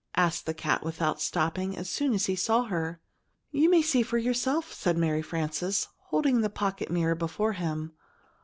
[0.15, 2.99] asked the cat without stopping, as soon as he saw her.
[3.51, 7.93] "You may see for yourself," said Mary Frances, holding the pocket mirror before him.